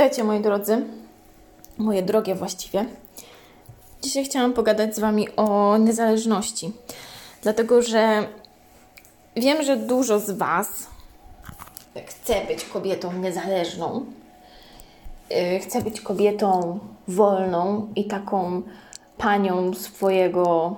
Witajcie 0.00 0.24
moi 0.24 0.40
drodzy, 0.40 0.84
moje 1.78 2.02
drogie 2.02 2.34
właściwie. 2.34 2.84
Dzisiaj 4.02 4.24
chciałam 4.24 4.52
pogadać 4.52 4.96
z 4.96 4.98
Wami 4.98 5.36
o 5.36 5.76
niezależności, 5.76 6.72
dlatego 7.42 7.82
że 7.82 8.28
wiem, 9.36 9.62
że 9.62 9.76
dużo 9.76 10.20
z 10.20 10.30
Was 10.30 10.68
chce 12.06 12.44
być 12.46 12.64
kobietą 12.64 13.12
niezależną, 13.12 14.04
yy, 15.30 15.60
chce 15.60 15.82
być 15.82 16.00
kobietą 16.00 16.78
wolną 17.08 17.88
i 17.96 18.04
taką 18.04 18.62
panią 19.18 19.74
swojego 19.74 20.76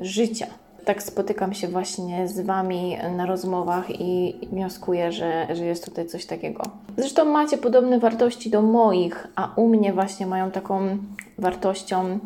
życia 0.00 0.46
tak 0.88 1.02
spotykam 1.02 1.54
się 1.54 1.68
właśnie 1.68 2.28
z 2.28 2.40
Wami 2.40 2.98
na 3.16 3.26
rozmowach 3.26 3.90
i 3.90 4.38
wnioskuję, 4.52 5.12
że, 5.12 5.46
że 5.56 5.64
jest 5.64 5.84
tutaj 5.84 6.06
coś 6.06 6.26
takiego. 6.26 6.62
Zresztą 6.96 7.24
macie 7.24 7.58
podobne 7.58 7.98
wartości 7.98 8.50
do 8.50 8.62
moich, 8.62 9.26
a 9.36 9.50
u 9.56 9.68
mnie 9.68 9.92
właśnie 9.92 10.26
mają 10.26 10.50
taką 10.50 10.98
wartością 11.38 12.18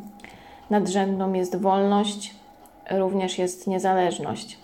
nadrzędną 0.70 1.32
jest 1.32 1.56
wolność, 1.56 2.34
również 2.90 3.38
jest 3.38 3.66
niezależność. 3.66 4.58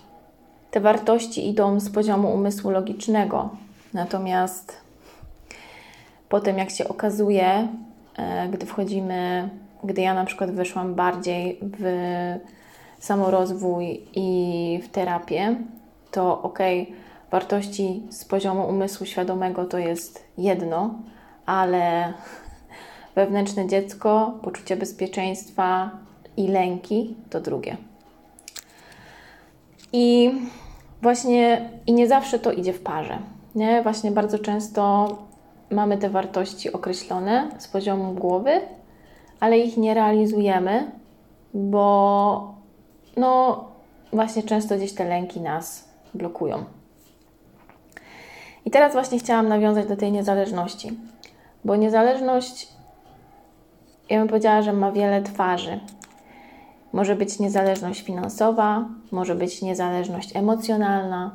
Te 0.71 0.79
wartości 0.79 1.49
idą 1.49 1.79
z 1.79 1.89
poziomu 1.89 2.33
umysłu 2.33 2.71
logicznego, 2.71 3.49
natomiast 3.93 4.77
potem, 6.29 6.57
jak 6.57 6.69
się 6.69 6.87
okazuje, 6.87 7.67
e, 8.17 8.47
gdy 8.47 8.65
wchodzimy, 8.65 9.49
gdy 9.83 10.01
ja 10.01 10.13
na 10.13 10.25
przykład 10.25 10.51
weszłam 10.51 10.95
bardziej 10.95 11.59
w 11.61 11.85
samorozwój 12.99 14.01
i 14.15 14.79
w 14.83 14.89
terapię, 14.89 15.55
to 16.11 16.41
ok, 16.41 16.59
wartości 17.31 18.03
z 18.09 18.25
poziomu 18.25 18.69
umysłu 18.69 19.05
świadomego 19.05 19.65
to 19.65 19.77
jest 19.77 20.23
jedno, 20.37 20.93
ale 21.45 22.13
wewnętrzne 23.15 23.67
dziecko, 23.67 24.33
poczucie 24.41 24.75
bezpieczeństwa 24.75 25.91
i 26.37 26.47
lęki 26.47 27.15
to 27.29 27.41
drugie. 27.41 27.77
I 29.93 30.31
właśnie 31.01 31.69
i 31.87 31.93
nie 31.93 32.07
zawsze 32.07 32.39
to 32.39 32.51
idzie 32.51 32.73
w 32.73 32.81
parze. 32.81 33.19
Nie? 33.55 33.83
Właśnie 33.83 34.11
bardzo 34.11 34.39
często 34.39 35.07
mamy 35.71 35.97
te 35.97 36.09
wartości 36.09 36.73
określone 36.73 37.51
z 37.57 37.67
poziomu 37.67 38.13
głowy, 38.13 38.61
ale 39.39 39.59
ich 39.59 39.77
nie 39.77 39.93
realizujemy, 39.93 40.91
bo 41.53 42.58
no 43.17 43.63
właśnie 44.13 44.43
często 44.43 44.77
gdzieś 44.77 44.93
te 44.93 45.05
lęki 45.05 45.41
nas 45.41 45.89
blokują. 46.13 46.65
I 48.65 48.71
teraz 48.71 48.93
właśnie 48.93 49.19
chciałam 49.19 49.47
nawiązać 49.47 49.87
do 49.87 49.97
tej 49.97 50.11
niezależności, 50.11 50.97
bo 51.65 51.75
niezależność, 51.75 52.67
ja 54.09 54.19
bym 54.19 54.27
powiedziała, 54.27 54.61
że 54.61 54.73
ma 54.73 54.91
wiele 54.91 55.21
twarzy. 55.21 55.79
Może 56.93 57.15
być 57.15 57.39
niezależność 57.39 58.01
finansowa, 58.01 58.85
może 59.11 59.35
być 59.35 59.61
niezależność 59.61 60.35
emocjonalna. 60.35 61.31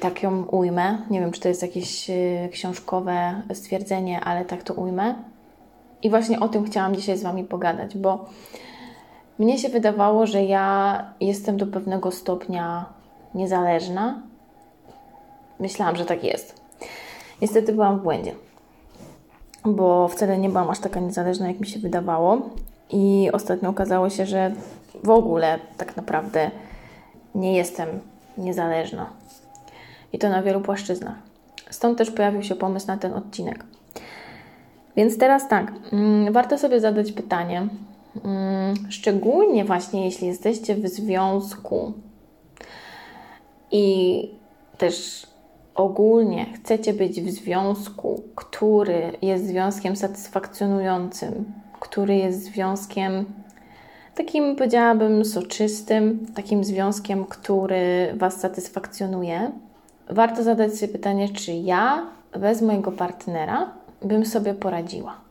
Tak 0.00 0.22
ją 0.22 0.44
ujmę. 0.44 0.98
Nie 1.10 1.20
wiem, 1.20 1.32
czy 1.32 1.40
to 1.40 1.48
jest 1.48 1.62
jakieś 1.62 2.10
y, 2.10 2.48
książkowe 2.52 3.42
stwierdzenie, 3.54 4.20
ale 4.20 4.44
tak 4.44 4.62
to 4.62 4.74
ujmę. 4.74 5.14
I 6.02 6.10
właśnie 6.10 6.40
o 6.40 6.48
tym 6.48 6.64
chciałam 6.64 6.94
dzisiaj 6.94 7.18
z 7.18 7.22
Wami 7.22 7.44
pogadać, 7.44 7.96
bo 7.96 8.28
mnie 9.40 9.58
się 9.58 9.68
wydawało, 9.68 10.26
że 10.26 10.44
ja 10.44 11.04
jestem 11.20 11.56
do 11.56 11.66
pewnego 11.66 12.10
stopnia 12.10 12.84
niezależna. 13.34 14.22
Myślałam, 15.60 15.96
że 15.96 16.04
tak 16.04 16.24
jest. 16.24 16.60
Niestety 17.42 17.72
byłam 17.72 17.98
w 17.98 18.02
błędzie, 18.02 18.32
bo 19.64 20.08
wcale 20.08 20.38
nie 20.38 20.48
byłam 20.48 20.70
aż 20.70 20.78
taka 20.78 21.00
niezależna, 21.00 21.48
jak 21.48 21.60
mi 21.60 21.66
się 21.66 21.80
wydawało. 21.80 22.38
I 22.90 23.30
ostatnio 23.32 23.70
okazało 23.70 24.10
się, 24.10 24.26
że 24.26 24.52
w 25.04 25.10
ogóle 25.10 25.58
tak 25.76 25.96
naprawdę 25.96 26.50
nie 27.34 27.56
jestem 27.56 27.88
niezależna. 28.38 29.06
I 30.12 30.18
to 30.18 30.28
na 30.28 30.42
wielu 30.42 30.60
płaszczyznach. 30.60 31.16
Stąd 31.70 31.98
też 31.98 32.10
pojawił 32.10 32.42
się 32.42 32.54
pomysł 32.54 32.86
na 32.86 32.96
ten 32.96 33.14
odcinek. 33.14 33.64
Więc 34.96 35.18
teraz 35.18 35.48
tak, 35.48 35.72
mm, 35.92 36.32
warto 36.32 36.58
sobie 36.58 36.80
zadać 36.80 37.12
pytanie, 37.12 37.68
szczególnie 38.88 39.64
właśnie 39.64 40.04
jeśli 40.04 40.26
jesteście 40.26 40.74
w 40.74 40.88
związku 40.88 41.92
i 43.70 44.28
też 44.78 45.26
ogólnie 45.74 46.46
chcecie 46.54 46.94
być 46.94 47.20
w 47.20 47.30
związku, 47.30 48.22
który 48.34 49.12
jest 49.22 49.46
związkiem 49.46 49.96
satysfakcjonującym, 49.96 51.44
który 51.80 52.16
jest 52.16 52.42
związkiem 52.44 53.24
takim, 54.14 54.56
powiedziałabym, 54.56 55.24
soczystym, 55.24 56.26
takim 56.34 56.64
związkiem, 56.64 57.24
który 57.24 58.14
Was 58.16 58.40
satysfakcjonuje, 58.40 59.52
warto 60.10 60.42
zadać 60.42 60.74
sobie 60.74 60.92
pytanie, 60.92 61.28
czy 61.28 61.52
ja 61.52 62.06
bez 62.32 62.62
mojego 62.62 62.92
partnera 62.92 63.72
bym 64.02 64.26
sobie 64.26 64.54
poradziła. 64.54 65.29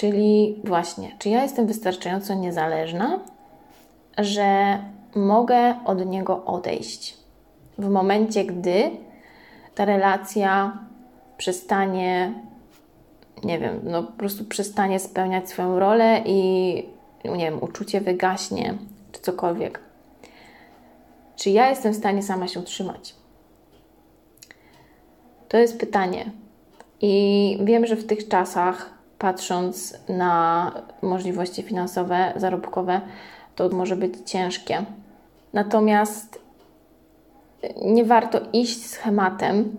Czyli 0.00 0.60
właśnie, 0.64 1.16
czy 1.18 1.28
ja 1.28 1.42
jestem 1.42 1.66
wystarczająco 1.66 2.34
niezależna, 2.34 3.18
że 4.18 4.78
mogę 5.14 5.74
od 5.84 6.06
niego 6.06 6.44
odejść 6.44 7.16
w 7.78 7.88
momencie, 7.88 8.44
gdy 8.44 8.90
ta 9.74 9.84
relacja 9.84 10.78
przestanie, 11.36 12.32
nie 13.44 13.58
wiem, 13.58 13.80
no 13.84 14.02
po 14.02 14.12
prostu 14.12 14.44
przestanie 14.44 14.98
spełniać 14.98 15.48
swoją 15.48 15.78
rolę 15.78 16.22
i 16.26 16.72
nie 17.24 17.50
wiem, 17.50 17.62
uczucie 17.62 18.00
wygaśnie, 18.00 18.74
czy 19.12 19.20
cokolwiek. 19.20 19.80
Czy 21.36 21.50
ja 21.50 21.70
jestem 21.70 21.92
w 21.92 21.96
stanie 21.96 22.22
sama 22.22 22.48
się 22.48 22.60
utrzymać? 22.60 23.14
To 25.48 25.56
jest 25.56 25.80
pytanie. 25.80 26.30
I 27.00 27.58
wiem, 27.64 27.86
że 27.86 27.96
w 27.96 28.06
tych 28.06 28.28
czasach 28.28 28.99
patrząc 29.20 29.98
na 30.08 30.72
możliwości 31.02 31.62
finansowe, 31.62 32.32
zarobkowe, 32.36 33.00
to 33.56 33.68
może 33.68 33.96
być 33.96 34.14
ciężkie. 34.24 34.84
Natomiast 35.52 36.42
nie 37.82 38.04
warto 38.04 38.40
iść 38.52 38.86
schematem, 38.86 39.76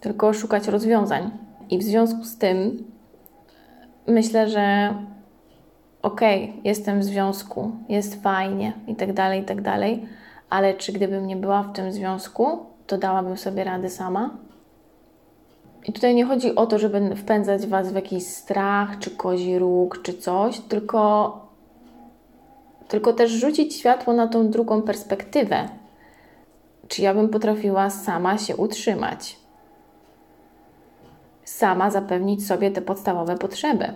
tylko 0.00 0.32
szukać 0.32 0.68
rozwiązań. 0.68 1.30
I 1.70 1.78
w 1.78 1.82
związku 1.82 2.24
z 2.24 2.38
tym 2.38 2.84
myślę, 4.06 4.48
że 4.48 4.94
okej, 6.02 6.44
okay, 6.44 6.60
jestem 6.64 7.00
w 7.00 7.04
związku, 7.04 7.72
jest 7.88 8.22
fajnie 8.22 8.72
i 8.86 8.96
tak 8.96 9.12
dalej, 9.12 9.40
i 9.40 9.44
tak 9.44 9.60
dalej, 9.60 10.06
ale 10.50 10.74
czy 10.74 10.92
gdybym 10.92 11.26
nie 11.26 11.36
była 11.36 11.62
w 11.62 11.72
tym 11.72 11.92
związku, 11.92 12.66
to 12.86 12.98
dałabym 12.98 13.36
sobie 13.36 13.64
radę 13.64 13.90
sama? 13.90 14.30
I 15.84 15.92
tutaj 15.92 16.14
nie 16.14 16.24
chodzi 16.24 16.54
o 16.54 16.66
to, 16.66 16.78
żeby 16.78 17.16
wpędzać 17.16 17.66
Was 17.66 17.92
w 17.92 17.94
jakiś 17.94 18.26
strach, 18.26 18.98
czy 18.98 19.10
kozi 19.10 19.58
róg, 19.58 20.02
czy 20.02 20.14
coś, 20.14 20.60
tylko, 20.60 21.38
tylko 22.88 23.12
też 23.12 23.30
rzucić 23.30 23.76
światło 23.76 24.12
na 24.12 24.28
tą 24.28 24.50
drugą 24.50 24.82
perspektywę. 24.82 25.68
Czy 26.88 27.02
ja 27.02 27.14
bym 27.14 27.28
potrafiła 27.28 27.90
sama 27.90 28.38
się 28.38 28.56
utrzymać? 28.56 29.36
Sama 31.44 31.90
zapewnić 31.90 32.46
sobie 32.46 32.70
te 32.70 32.82
podstawowe 32.82 33.38
potrzeby, 33.38 33.94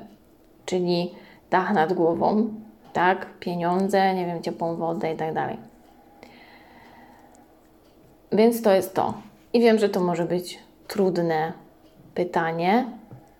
czyli 0.66 1.14
dach 1.50 1.74
nad 1.74 1.92
głową, 1.92 2.50
tak, 2.92 3.38
pieniądze, 3.38 4.14
nie 4.14 4.26
wiem, 4.26 4.42
ciepłą 4.42 4.76
wodę 4.76 5.12
i 5.12 5.16
tak 5.16 5.34
dalej. 5.34 5.56
Więc 8.32 8.62
to 8.62 8.72
jest 8.72 8.94
to. 8.94 9.14
I 9.52 9.60
wiem, 9.60 9.78
że 9.78 9.88
to 9.88 10.00
może 10.00 10.24
być 10.24 10.58
trudne, 10.88 11.52
pytanie 12.18 12.86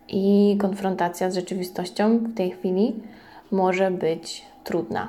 i 0.09 0.57
konfrontacja 0.61 1.31
z 1.31 1.35
rzeczywistością 1.35 2.19
w 2.19 2.35
tej 2.35 2.51
chwili 2.51 3.03
może 3.51 3.91
być 3.91 4.45
trudna. 4.65 5.09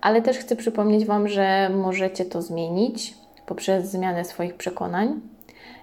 Ale 0.00 0.22
też 0.22 0.38
chcę 0.38 0.56
przypomnieć 0.56 1.04
Wam, 1.04 1.28
że 1.28 1.70
możecie 1.74 2.24
to 2.24 2.42
zmienić 2.42 3.14
poprzez 3.46 3.90
zmianę 3.90 4.24
swoich 4.24 4.54
przekonań 4.54 5.20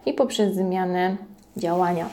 i 0.06 0.14
poprzez 0.14 0.56
zmianę 0.56 1.18
działania. 1.58 2.10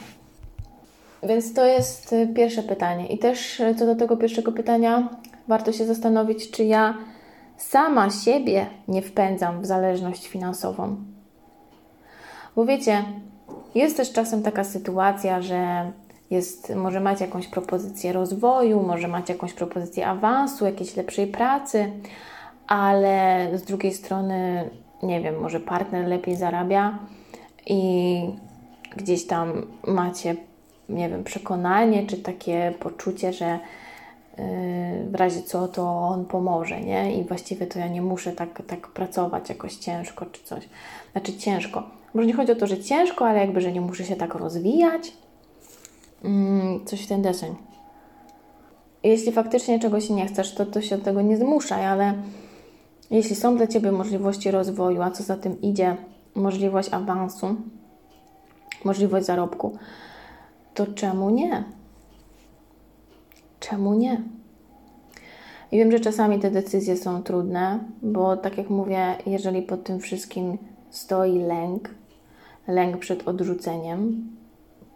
Więc 1.22 1.54
to 1.54 1.64
jest 1.64 2.14
pierwsze 2.34 2.62
pytanie. 2.62 3.06
I 3.06 3.18
też 3.18 3.62
co 3.78 3.86
do 3.86 3.96
tego 3.96 4.16
pierwszego 4.16 4.52
pytania, 4.52 5.08
warto 5.48 5.72
się 5.72 5.86
zastanowić, 5.86 6.50
czy 6.50 6.64
ja 6.64 6.94
sama 7.56 8.10
siebie 8.10 8.66
nie 8.88 9.02
wpędzam 9.02 9.62
w 9.62 9.66
zależność 9.66 10.28
finansową. 10.28 10.96
Bo 12.56 12.64
wiecie, 12.64 13.04
jest 13.74 13.96
też 13.96 14.12
czasem 14.12 14.42
taka 14.42 14.64
sytuacja, 14.64 15.42
że 15.42 15.90
jest, 16.30 16.74
może 16.74 17.00
macie 17.00 17.24
jakąś 17.24 17.46
propozycję 17.46 18.12
rozwoju, 18.12 18.82
może 18.82 19.08
macie 19.08 19.32
jakąś 19.32 19.52
propozycję 19.52 20.06
awansu, 20.06 20.64
jakiejś 20.64 20.96
lepszej 20.96 21.26
pracy, 21.26 21.92
ale 22.66 23.48
z 23.54 23.62
drugiej 23.62 23.92
strony, 23.92 24.70
nie 25.02 25.20
wiem, 25.20 25.40
może 25.40 25.60
partner 25.60 26.08
lepiej 26.08 26.36
zarabia 26.36 26.98
i 27.66 28.20
gdzieś 28.96 29.26
tam 29.26 29.66
macie, 29.86 30.36
nie 30.88 31.08
wiem, 31.08 31.24
przekonanie 31.24 32.06
czy 32.06 32.16
takie 32.16 32.74
poczucie, 32.80 33.32
że 33.32 33.58
yy, 34.38 34.44
w 35.10 35.14
razie 35.14 35.42
co 35.42 35.68
to 35.68 35.82
on 35.98 36.24
pomoże, 36.24 36.80
nie? 36.80 37.20
I 37.20 37.24
właściwie 37.24 37.66
to 37.66 37.78
ja 37.78 37.88
nie 37.88 38.02
muszę 38.02 38.32
tak, 38.32 38.62
tak 38.66 38.88
pracować 38.88 39.48
jakoś 39.48 39.76
ciężko 39.76 40.26
czy 40.26 40.42
coś. 40.44 40.68
Znaczy 41.12 41.36
ciężko. 41.36 42.01
Może 42.14 42.26
nie 42.26 42.34
chodzi 42.34 42.52
o 42.52 42.56
to, 42.56 42.66
że 42.66 42.78
ciężko, 42.78 43.26
ale 43.26 43.38
jakby, 43.38 43.60
że 43.60 43.72
nie 43.72 43.80
muszę 43.80 44.04
się 44.04 44.16
tak 44.16 44.34
rozwijać. 44.34 45.12
Yy, 46.24 46.30
coś 46.84 47.04
w 47.04 47.08
ten 47.08 47.22
deseń. 47.22 47.54
Jeśli 49.02 49.32
faktycznie 49.32 49.80
czegoś 49.80 50.10
nie 50.10 50.26
chcesz, 50.26 50.54
to, 50.54 50.66
to 50.66 50.80
się 50.80 50.98
do 50.98 51.04
tego 51.04 51.22
nie 51.22 51.36
zmuszaj, 51.36 51.86
ale 51.86 52.14
jeśli 53.10 53.36
są 53.36 53.56
dla 53.56 53.66
Ciebie 53.66 53.92
możliwości 53.92 54.50
rozwoju, 54.50 55.02
a 55.02 55.10
co 55.10 55.22
za 55.22 55.36
tym 55.36 55.60
idzie, 55.60 55.96
możliwość 56.34 56.88
awansu, 56.92 57.56
możliwość 58.84 59.26
zarobku, 59.26 59.76
to 60.74 60.86
czemu 60.86 61.30
nie? 61.30 61.64
Czemu 63.60 63.94
nie? 63.94 64.22
I 65.72 65.78
wiem, 65.78 65.92
że 65.92 66.00
czasami 66.00 66.38
te 66.38 66.50
decyzje 66.50 66.96
są 66.96 67.22
trudne, 67.22 67.78
bo 68.02 68.36
tak 68.36 68.58
jak 68.58 68.70
mówię, 68.70 69.16
jeżeli 69.26 69.62
pod 69.62 69.84
tym 69.84 70.00
wszystkim 70.00 70.58
stoi 70.90 71.38
lęk, 71.38 71.90
lęk 72.68 72.98
przed 72.98 73.28
odrzuceniem, 73.28 74.30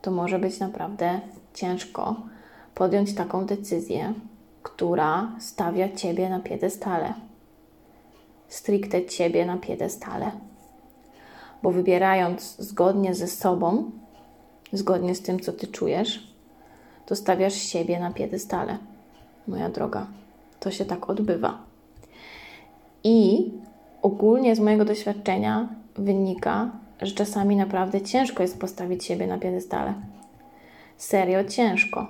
to 0.03 0.11
może 0.11 0.39
być 0.39 0.61
naprawdę 0.61 1.21
ciężko 1.55 2.17
podjąć 2.75 3.15
taką 3.15 3.47
decyzję, 3.47 4.15
która 4.63 5.33
stawia 5.41 5.93
Ciebie 5.93 6.31
na 6.31 6.41
piedestale. 6.41 7.15
Stricte 8.49 9.05
Ciebie 9.05 9.47
na 9.47 9.57
piedestale. 9.57 10.31
Bo 11.63 11.71
wybierając 11.71 12.57
zgodnie 12.59 13.15
ze 13.15 13.27
sobą, 13.27 13.91
zgodnie 14.73 15.15
z 15.15 15.23
tym, 15.23 15.41
co 15.41 15.53
Ty 15.53 15.67
czujesz, 15.67 16.37
to 17.07 17.17
stawiasz 17.17 17.55
siebie 17.55 18.01
na 18.01 18.11
piedestale. 18.11 18.79
Moja 19.49 19.69
droga, 19.69 20.07
to 20.61 20.71
się 20.71 20.85
tak 20.85 21.11
odbywa. 21.11 21.59
I 23.05 23.51
ogólnie 24.03 24.57
z 24.57 24.61
mojego 24.61 24.85
doświadczenia 24.85 25.69
wynika, 25.95 26.71
że 27.03 27.15
czasami 27.15 27.57
naprawdę 27.57 28.01
ciężko 28.01 28.43
jest 28.43 28.61
postawić 28.61 29.05
siebie 29.05 29.27
na 29.27 29.39
piedestale. 29.39 29.95
Serio 30.97 31.45
ciężko 31.45 32.07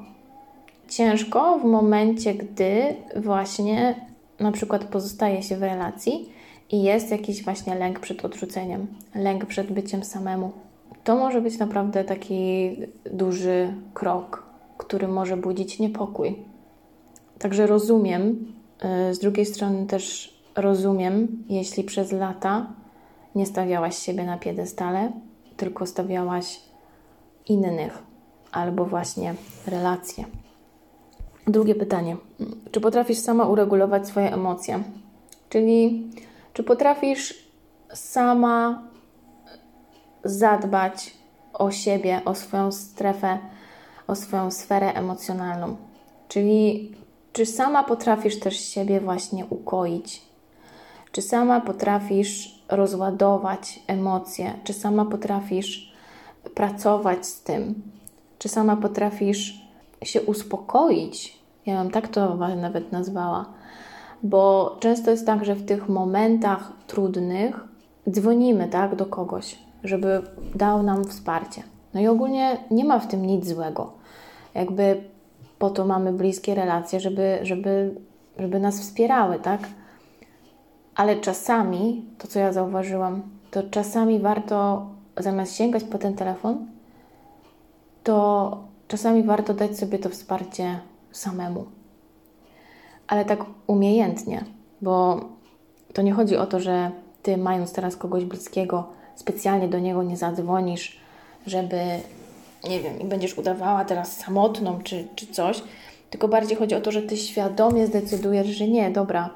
ciężko 0.88 1.59
w 1.59 1.65
momencie, 1.65 2.35
gdy 2.35 2.94
właśnie 3.17 3.94
na 4.41 4.53
przykład 4.53 4.85
pozostaje 4.85 5.43
się 5.43 5.56
w 5.56 5.62
relacji 5.62 6.33
i 6.71 6.83
jest 6.83 7.11
jakiś 7.11 7.44
właśnie 7.44 7.75
lęk 7.75 8.00
przed 8.00 8.25
odrzuceniem, 8.25 8.87
lęk 9.15 9.47
przed 9.47 9.73
byciem 9.73 10.05
samemu. 10.05 10.53
To 11.05 11.17
może 11.17 11.41
być 11.41 11.59
naprawdę 11.59 12.05
taki 12.05 12.71
duży 13.12 13.75
krok, 13.94 14.43
który 14.79 15.09
może 15.09 15.37
budzić 15.37 15.79
niepokój. 15.79 16.37
Także 17.38 17.67
rozumiem, 17.67 18.53
y, 19.11 19.15
z 19.15 19.19
drugiej 19.19 19.47
strony 19.47 19.87
też 19.87 20.37
rozumiem, 20.56 21.44
jeśli 21.49 21.85
przez 21.85 22.12
lata 22.12 22.67
nie 23.37 23.47
stawiałaś 23.47 23.99
siebie 23.99 24.25
na 24.25 24.38
piedestale, 24.38 25.12
tylko 25.56 25.87
stawiałaś 25.87 26.61
innych 27.49 28.03
albo 28.53 28.85
właśnie 28.85 29.35
relacje. 29.67 30.25
Drugie 31.47 31.75
pytanie. 31.75 32.17
Czy 32.71 32.81
potrafisz 32.81 33.19
sama 33.19 33.44
uregulować 33.44 34.09
swoje 34.09 34.33
emocje? 34.33 34.83
Czyli 35.49 36.11
czy 36.53 36.62
potrafisz 36.62 37.49
sama 37.94 38.83
zadbać 40.25 41.15
o 41.53 41.71
siebie, 41.71 42.21
o 42.25 42.35
swoją 42.35 42.73
strefę, 42.73 43.38
o 44.06 44.15
swoją 44.15 44.50
sferę 44.50 44.93
emocjonalną? 44.93 45.77
Czyli 46.29 46.93
czy 47.33 47.47
sama 47.47 47.85
potrafisz 47.85 48.41
też 48.41 48.61
siebie 48.61 49.00
właśnie 49.00 49.47
ukoić? 49.47 50.23
Czy 51.12 51.23
sama 51.23 51.61
potrafisz 51.61 52.56
rozładować 52.69 53.81
emocje? 53.87 54.53
Czy 54.65 54.73
sama 54.73 55.05
potrafisz 55.05 55.93
pracować 56.55 57.27
z 57.27 57.43
tym? 57.43 57.83
Czy 58.39 58.49
sama 58.49 58.77
potrafisz 58.77 59.67
się 60.05 60.23
uspokoić. 60.23 61.39
Ja 61.67 61.83
bym 61.83 61.91
tak 61.91 62.09
to 62.09 62.37
nawet 62.37 62.93
nazwała, 62.93 63.45
bo 64.23 64.77
często 64.81 65.11
jest 65.11 65.27
tak, 65.27 65.45
że 65.45 65.55
w 65.55 65.67
tych 65.67 65.89
momentach 65.89 66.73
trudnych 66.87 67.65
dzwonimy 68.11 68.69
tak 68.69 68.97
do 68.97 69.07
kogoś, 69.07 69.59
żeby 69.85 70.23
dał 70.55 70.83
nam 70.83 71.05
wsparcie. 71.05 71.62
No 71.95 72.01
i 72.01 72.07
ogólnie 72.07 72.59
nie 72.71 72.85
ma 72.85 72.99
w 72.99 73.07
tym 73.09 73.27
nic 73.27 73.49
złego. 73.49 73.93
Jakby 74.55 75.05
po 75.59 75.71
to 75.71 75.87
mamy 75.87 76.12
bliskie 76.12 76.55
relacje, 76.55 77.01
żeby, 77.01 77.39
żeby, 77.43 77.95
żeby 78.39 78.61
nas 78.61 78.81
wspierały, 78.81 79.39
tak? 79.39 79.61
Ale 80.97 81.17
czasami, 81.17 82.05
to 82.19 82.29
co 82.29 82.39
ja 82.39 82.53
zauważyłam, 82.53 83.23
to 83.51 83.63
czasami 83.63 84.19
warto 84.19 84.87
zamiast 85.17 85.57
sięgać 85.57 85.85
po 85.85 85.99
ten 85.99 86.15
telefon, 86.15 86.67
to 88.05 88.67
Czasami 88.89 89.23
warto 89.23 89.55
dać 89.55 89.79
sobie 89.79 89.99
to 89.99 90.09
wsparcie 90.09 90.81
samemu, 91.13 91.65
ale 93.07 93.25
tak 93.25 93.45
umiejętnie, 93.67 94.45
bo 94.83 95.21
to 95.93 96.03
nie 96.03 96.13
chodzi 96.13 96.37
o 96.37 96.47
to, 96.47 96.61
że 96.61 96.91
ty, 97.23 97.37
mając 97.37 97.73
teraz 97.73 97.97
kogoś 97.97 98.25
bliskiego, 98.25 98.87
specjalnie 99.15 99.69
do 99.69 99.79
niego 99.79 100.03
nie 100.03 100.17
zadzwonisz, 100.17 101.01
żeby, 101.47 101.81
nie 102.69 102.81
wiem, 102.81 103.01
i 103.01 103.05
będziesz 103.05 103.39
udawała 103.39 103.85
teraz 103.85 104.17
samotną 104.17 104.83
czy, 104.83 105.09
czy 105.15 105.27
coś, 105.27 105.63
tylko 106.11 106.29
bardziej 106.29 106.57
chodzi 106.57 106.75
o 106.75 106.81
to, 106.81 106.93
że 106.93 107.03
ty 107.03 107.17
świadomie 107.17 107.87
zdecydujesz, 107.87 108.47
że 108.47 108.69
nie, 108.69 108.91
dobra, 108.91 109.31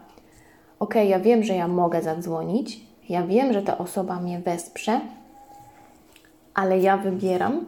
ok, 0.80 0.94
ja 0.94 1.20
wiem, 1.20 1.42
że 1.42 1.54
ja 1.54 1.68
mogę 1.68 2.02
zadzwonić, 2.02 2.80
ja 3.08 3.26
wiem, 3.26 3.52
że 3.52 3.62
ta 3.62 3.78
osoba 3.78 4.20
mnie 4.20 4.38
wesprze, 4.38 5.00
ale 6.54 6.78
ja 6.78 6.96
wybieram, 6.96 7.64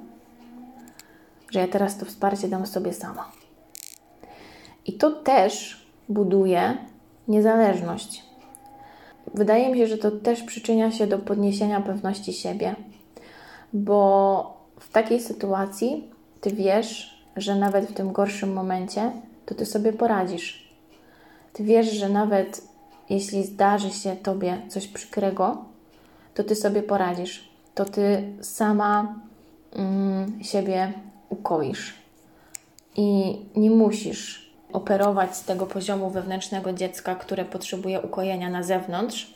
że 1.51 1.59
ja 1.59 1.69
teraz 1.69 1.99
to 1.99 2.07
wsparcie 2.07 2.49
dam 2.49 2.67
sobie 2.67 2.93
sama. 2.93 3.31
I 4.87 4.93
to 4.93 5.11
też 5.11 5.87
buduje 6.09 6.77
niezależność. 7.29 8.25
Wydaje 9.35 9.73
mi 9.73 9.79
się, 9.79 9.87
że 9.87 9.99
to 9.99 10.11
też 10.11 10.43
przyczynia 10.43 10.91
się 10.91 11.07
do 11.07 11.19
podniesienia 11.19 11.81
pewności 11.81 12.33
siebie, 12.33 12.75
bo 13.73 14.57
w 14.81 14.93
takiej 14.93 15.21
sytuacji 15.21 16.11
ty 16.41 16.51
wiesz, 16.51 17.23
że 17.37 17.55
nawet 17.55 17.87
w 17.87 17.95
tym 17.95 18.13
gorszym 18.13 18.53
momencie 18.53 19.13
to 19.47 19.55
ty 19.55 19.67
sobie 19.67 19.93
poradzisz. 19.93 20.75
Ty 21.53 21.65
wiesz, 21.65 21.93
że 21.93 22.09
nawet 22.09 22.72
jeśli 23.11 23.45
zdarzy 23.45 23.91
się 23.91 24.17
tobie 24.17 24.63
coś 24.69 24.89
przykrego, 24.89 25.65
to 26.35 26.45
ty 26.45 26.55
sobie 26.55 26.83
poradzisz. 26.83 27.49
To 27.75 27.85
ty 27.85 28.33
sama 28.41 29.15
mm, 29.73 30.45
siebie 30.45 30.93
ukoisz. 31.29 31.95
I 32.97 33.39
nie 33.57 33.71
musisz 33.71 34.53
operować 34.73 35.37
z 35.37 35.45
tego 35.45 35.67
poziomu 35.67 36.11
wewnętrznego 36.11 36.73
dziecka, 36.73 37.15
które 37.15 37.45
potrzebuje 37.45 38.01
ukojenia 38.01 38.51
na 38.51 38.63
zewnątrz, 38.63 39.35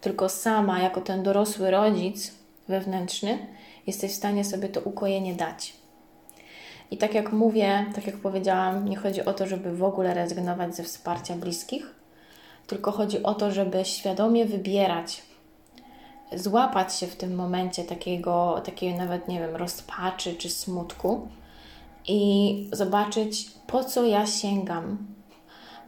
tylko 0.00 0.28
sama, 0.28 0.78
jako 0.78 1.00
ten 1.00 1.22
dorosły 1.22 1.70
rodzic 1.70 2.32
wewnętrzny, 2.68 3.38
jesteś 3.86 4.12
w 4.12 4.14
stanie 4.14 4.44
sobie 4.44 4.68
to 4.68 4.80
ukojenie 4.80 5.34
dać. 5.34 5.76
I 6.90 6.96
tak 6.96 7.14
jak 7.14 7.32
mówię, 7.32 7.86
tak 7.94 8.06
jak 8.06 8.16
powiedziałam, 8.16 8.88
nie 8.88 8.96
chodzi 8.96 9.24
o 9.24 9.34
to, 9.34 9.46
żeby 9.46 9.76
w 9.76 9.82
ogóle 9.84 10.14
rezygnować 10.14 10.76
ze 10.76 10.82
wsparcia 10.82 11.36
bliskich, 11.36 11.94
tylko 12.66 12.92
chodzi 12.92 13.22
o 13.22 13.34
to, 13.34 13.50
żeby 13.50 13.84
świadomie 13.84 14.44
wybierać, 14.46 15.22
złapać 16.36 16.94
się 16.94 17.06
w 17.06 17.16
tym 17.16 17.34
momencie 17.34 17.84
takiego, 17.84 18.62
takiej 18.64 18.94
nawet, 18.94 19.28
nie 19.28 19.40
wiem, 19.40 19.56
rozpaczy 19.56 20.34
czy 20.34 20.50
smutku 20.50 21.28
i 22.08 22.70
zobaczyć, 22.72 23.50
po 23.66 23.84
co 23.84 24.04
ja 24.04 24.26
sięgam, 24.26 24.98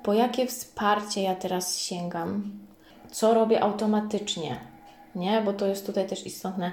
po 0.02 0.14
jakie 0.14 0.46
wsparcie 0.46 1.22
ja 1.22 1.34
teraz 1.34 1.78
sięgam, 1.78 2.58
co 3.10 3.34
robię 3.34 3.62
automatycznie, 3.62 4.60
nie? 5.14 5.42
Bo 5.42 5.52
to 5.52 5.66
jest 5.66 5.86
tutaj 5.86 6.08
też 6.08 6.26
istotne, 6.26 6.72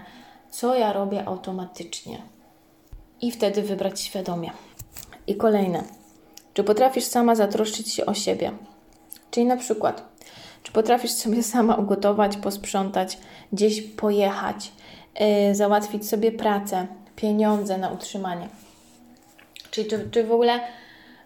co 0.50 0.76
ja 0.76 0.94
robię 0.94 1.28
automatycznie. 1.28 2.22
I 3.22 3.32
wtedy 3.32 3.62
wybrać 3.62 4.02
świadomie. 4.02 4.52
I 5.28 5.36
kolejne. 5.36 5.84
Czy 6.54 6.64
potrafisz 6.64 7.04
sama 7.04 7.36
zatroszczyć 7.36 7.94
się 7.94 8.06
o 8.06 8.14
siebie? 8.14 8.52
Czyli 9.32 9.46
na 9.46 9.58
przykład, 9.58 10.04
czy 10.64 10.72
potrafisz 10.72 11.12
sobie 11.12 11.44
sama 11.54 11.76
ugotować, 11.76 12.38
posprzątać, 12.38 13.18
gdzieś 13.54 13.82
pojechać, 13.82 14.72
yy, 15.20 15.56
załatwić 15.56 16.10
sobie 16.10 16.32
pracę, 16.32 16.88
pieniądze 17.16 17.78
na 17.78 17.90
utrzymanie? 17.90 18.48
Czyli 19.72 19.90
czy, 19.90 20.10
czy, 20.12 20.24
w 20.24 20.32
ogóle, 20.32 20.60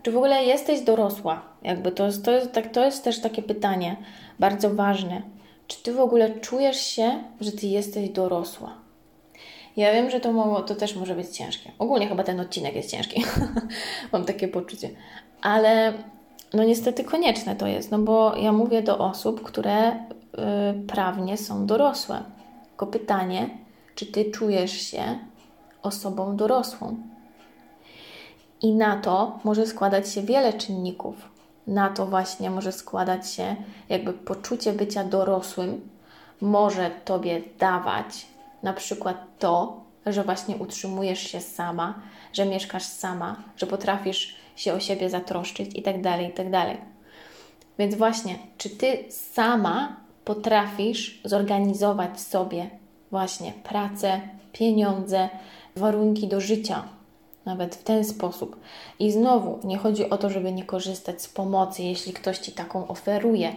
czy 0.03 0.11
w 0.11 0.17
ogóle 0.17 0.43
jesteś 0.43 0.81
dorosła? 0.81 1.41
Jakby 1.63 1.91
to, 1.91 2.05
jest, 2.05 2.25
to, 2.25 2.31
jest, 2.31 2.51
tak, 2.51 2.71
to 2.71 2.85
jest 2.85 3.03
też 3.03 3.21
takie 3.21 3.41
pytanie 3.41 3.95
bardzo 4.39 4.69
ważne. 4.69 5.21
Czy 5.67 5.83
ty 5.83 5.93
w 5.93 5.99
ogóle 5.99 6.39
czujesz 6.39 6.81
się, 6.81 7.23
że 7.41 7.51
ty 7.51 7.67
jesteś 7.67 8.09
dorosła? 8.09 8.85
Ja 9.77 9.93
wiem, 9.93 10.09
że 10.09 10.19
to, 10.19 10.33
mogło, 10.33 10.61
to 10.61 10.75
też 10.75 10.95
może 10.95 11.15
być 11.15 11.27
ciężkie. 11.27 11.71
Ogólnie 11.79 12.07
chyba 12.07 12.23
ten 12.23 12.39
odcinek 12.39 12.75
jest 12.75 12.91
ciężki. 12.91 13.23
Mam 14.11 14.25
takie 14.25 14.47
poczucie. 14.47 14.89
Ale 15.41 15.93
no 16.53 16.63
niestety 16.63 17.03
konieczne 17.03 17.55
to 17.55 17.67
jest, 17.67 17.91
no 17.91 17.99
bo 17.99 18.35
ja 18.35 18.51
mówię 18.51 18.81
do 18.81 18.97
osób, 18.97 19.43
które 19.43 19.91
y, 19.91 19.95
prawnie 20.87 21.37
są 21.37 21.65
dorosłe. 21.65 22.23
Tylko 22.67 22.87
pytanie, 22.87 23.49
czy 23.95 24.05
ty 24.05 24.31
czujesz 24.31 24.71
się 24.71 25.19
osobą 25.81 26.35
dorosłą? 26.35 26.97
I 28.61 28.73
na 28.73 28.97
to 28.97 29.39
może 29.43 29.67
składać 29.67 30.13
się 30.13 30.21
wiele 30.21 30.53
czynników. 30.53 31.15
Na 31.67 31.89
to 31.89 32.05
właśnie 32.05 32.49
może 32.49 32.71
składać 32.71 33.31
się 33.31 33.55
jakby 33.89 34.13
poczucie 34.13 34.73
bycia 34.73 35.03
dorosłym, 35.03 35.89
może 36.41 36.91
tobie 37.05 37.41
dawać 37.59 38.27
na 38.63 38.73
przykład 38.73 39.17
to, 39.39 39.83
że 40.05 40.23
właśnie 40.23 40.55
utrzymujesz 40.55 41.19
się 41.19 41.41
sama, 41.41 41.93
że 42.33 42.45
mieszkasz 42.45 42.83
sama, 42.83 43.35
że 43.57 43.67
potrafisz 43.67 44.35
się 44.55 44.73
o 44.73 44.79
siebie 44.79 45.09
zatroszczyć 45.09 45.75
itd., 45.75 46.01
tak. 46.35 46.35
Tak 46.35 46.77
Więc 47.79 47.95
właśnie, 47.95 48.35
czy 48.57 48.69
ty 48.69 49.03
sama 49.09 49.95
potrafisz 50.25 51.21
zorganizować 51.23 52.19
sobie 52.19 52.69
właśnie 53.11 53.53
pracę, 53.63 54.21
pieniądze, 54.53 55.29
warunki 55.75 56.27
do 56.27 56.41
życia, 56.41 56.83
nawet 57.45 57.75
w 57.75 57.83
ten 57.83 58.05
sposób. 58.05 58.59
I 58.99 59.11
znowu, 59.11 59.59
nie 59.63 59.77
chodzi 59.77 60.09
o 60.09 60.17
to, 60.17 60.29
żeby 60.29 60.51
nie 60.51 60.63
korzystać 60.63 61.21
z 61.21 61.27
pomocy, 61.27 61.83
jeśli 61.83 62.13
ktoś 62.13 62.37
ci 62.37 62.51
taką 62.51 62.87
oferuje, 62.87 63.55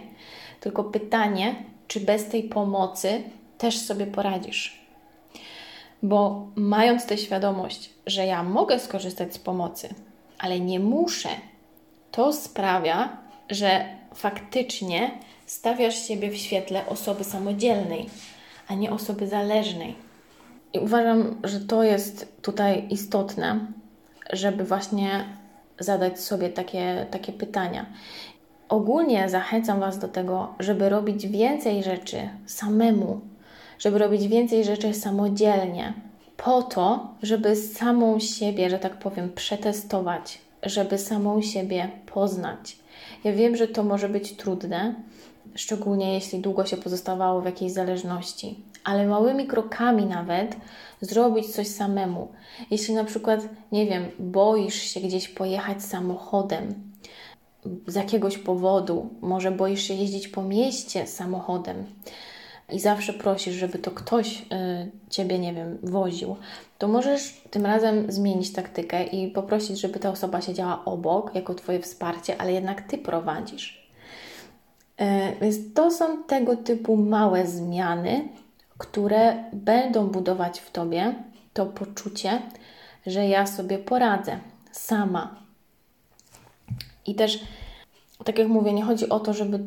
tylko 0.59 0.83
pytanie, 0.83 1.55
czy 1.87 1.99
bez 1.99 2.29
tej 2.29 2.43
pomocy 2.43 3.23
też 3.57 3.79
sobie 3.79 4.07
poradzisz. 4.07 4.79
Bo 6.03 6.47
mając 6.55 7.05
tę 7.05 7.17
świadomość, 7.17 7.89
że 8.05 8.25
ja 8.25 8.43
mogę 8.43 8.79
skorzystać 8.79 9.33
z 9.33 9.39
pomocy, 9.39 9.89
ale 10.39 10.59
nie 10.59 10.79
muszę, 10.79 11.29
to 12.11 12.33
sprawia, 12.33 13.17
że 13.49 13.85
faktycznie 14.13 15.11
stawiasz 15.45 16.07
siebie 16.07 16.29
w 16.29 16.37
świetle 16.37 16.85
osoby 16.85 17.23
samodzielnej, 17.23 18.09
a 18.67 18.73
nie 18.73 18.91
osoby 18.91 19.27
zależnej. 19.27 19.95
I 20.73 20.79
uważam, 20.79 21.41
że 21.43 21.59
to 21.59 21.83
jest 21.83 22.41
tutaj 22.41 22.87
istotne, 22.89 23.59
żeby 24.33 24.63
właśnie 24.63 25.25
zadać 25.79 26.19
sobie 26.19 26.49
takie, 26.49 27.05
takie 27.11 27.33
pytania. 27.33 27.85
Ogólnie 28.69 29.29
zachęcam 29.29 29.79
Was 29.79 29.99
do 29.99 30.07
tego, 30.07 30.53
żeby 30.59 30.89
robić 30.89 31.27
więcej 31.27 31.83
rzeczy 31.83 32.29
samemu, 32.45 33.21
żeby 33.79 33.97
robić 33.97 34.27
więcej 34.27 34.63
rzeczy 34.63 34.93
samodzielnie, 34.93 35.93
po 36.43 36.63
to, 36.63 37.07
żeby 37.23 37.55
samą 37.55 38.19
siebie, 38.19 38.69
że 38.69 38.79
tak 38.79 38.99
powiem, 38.99 39.29
przetestować, 39.35 40.39
żeby 40.63 40.97
samą 40.97 41.41
siebie 41.41 41.89
poznać. 42.13 42.77
Ja 43.23 43.33
wiem, 43.33 43.55
że 43.55 43.67
to 43.67 43.83
może 43.83 44.09
być 44.09 44.35
trudne, 44.35 44.95
szczególnie 45.55 46.13
jeśli 46.13 46.39
długo 46.39 46.65
się 46.65 46.77
pozostawało 46.77 47.41
w 47.41 47.45
jakiejś 47.45 47.71
zależności, 47.71 48.59
ale 48.83 49.07
małymi 49.07 49.47
krokami 49.47 50.05
nawet 50.05 50.55
zrobić 51.01 51.47
coś 51.47 51.67
samemu. 51.67 52.27
Jeśli 52.71 52.93
na 52.93 53.03
przykład, 53.03 53.39
nie 53.71 53.85
wiem, 53.85 54.05
boisz 54.19 54.75
się 54.75 54.99
gdzieś 54.99 55.27
pojechać 55.27 55.83
samochodem 55.83 56.73
z 57.87 57.95
jakiegoś 57.95 58.37
powodu, 58.37 59.09
może 59.21 59.51
boisz 59.51 59.83
się 59.83 59.93
jeździć 59.93 60.27
po 60.27 60.43
mieście 60.43 61.07
samochodem, 61.07 61.85
i 62.71 62.79
zawsze 62.79 63.13
prosisz, 63.13 63.55
żeby 63.55 63.79
to 63.79 63.91
ktoś 63.91 64.41
y, 64.41 64.45
ciebie, 65.09 65.39
nie 65.39 65.53
wiem, 65.53 65.77
woził, 65.83 66.35
to 66.77 66.87
możesz 66.87 67.41
tym 67.51 67.65
razem 67.65 68.11
zmienić 68.11 68.53
taktykę 68.53 69.03
i 69.03 69.31
poprosić, 69.31 69.79
żeby 69.79 69.99
ta 69.99 70.09
osoba 70.09 70.41
siedziała 70.41 70.85
obok, 70.85 71.35
jako 71.35 71.55
Twoje 71.55 71.79
wsparcie, 71.79 72.41
ale 72.41 72.53
jednak 72.53 72.81
Ty 72.81 72.97
prowadzisz. 72.97 73.89
Y, 75.01 75.05
więc 75.41 75.73
to 75.73 75.91
są 75.91 76.23
tego 76.23 76.55
typu 76.55 76.97
małe 76.97 77.47
zmiany, 77.47 78.27
które 78.77 79.43
będą 79.53 80.07
budować 80.07 80.59
w 80.59 80.71
Tobie 80.71 81.15
to 81.53 81.65
poczucie, 81.65 82.41
że 83.07 83.27
ja 83.27 83.47
sobie 83.47 83.77
poradzę 83.77 84.39
sama. 84.71 85.35
I 87.05 87.15
też 87.15 87.39
tak 88.23 88.39
jak 88.39 88.47
mówię, 88.47 88.73
nie 88.73 88.83
chodzi 88.83 89.09
o 89.09 89.19
to, 89.19 89.33
żeby 89.33 89.59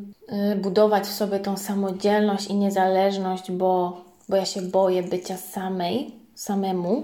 y, 0.52 0.56
budować 0.56 1.04
w 1.04 1.12
sobie 1.12 1.40
tą 1.40 1.56
samodzielność 1.56 2.46
i 2.46 2.54
niezależność, 2.54 3.50
bo, 3.50 4.00
bo 4.28 4.36
ja 4.36 4.44
się 4.44 4.62
boję 4.62 5.02
bycia 5.02 5.36
samej, 5.36 6.10
samemu, 6.34 7.02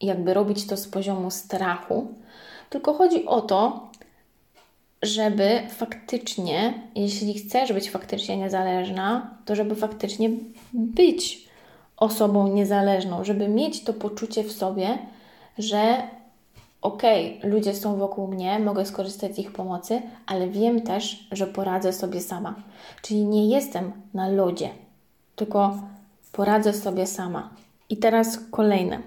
i 0.00 0.06
jakby 0.06 0.34
robić 0.34 0.66
to 0.66 0.76
z 0.76 0.88
poziomu 0.88 1.30
strachu, 1.30 2.14
tylko 2.70 2.94
chodzi 2.94 3.26
o 3.26 3.40
to, 3.40 3.88
żeby 5.02 5.60
faktycznie, 5.70 6.74
jeśli 6.94 7.34
chcesz 7.34 7.72
być 7.72 7.90
faktycznie 7.90 8.36
niezależna, 8.36 9.36
to 9.44 9.56
żeby 9.56 9.74
faktycznie 9.74 10.30
być 10.72 11.48
osobą 11.96 12.48
niezależną, 12.48 13.24
żeby 13.24 13.48
mieć 13.48 13.84
to 13.84 13.92
poczucie 13.92 14.44
w 14.44 14.52
sobie, 14.52 14.98
że 15.58 16.08
okej, 16.82 17.38
okay, 17.38 17.50
ludzie 17.50 17.74
są 17.74 17.96
wokół 17.96 18.28
mnie, 18.28 18.58
mogę 18.58 18.86
skorzystać 18.86 19.34
z 19.34 19.38
ich 19.38 19.52
pomocy, 19.52 20.02
ale 20.26 20.48
wiem 20.48 20.80
też, 20.80 21.28
że 21.32 21.46
poradzę 21.46 21.92
sobie 21.92 22.20
sama. 22.20 22.54
Czyli 23.02 23.24
nie 23.24 23.48
jestem 23.48 23.92
na 24.14 24.28
lodzie, 24.28 24.70
tylko 25.36 25.78
poradzę 26.32 26.72
sobie 26.72 27.06
sama. 27.06 27.50
I 27.88 27.96
teraz 27.96 28.38
kolejne. 28.50 28.98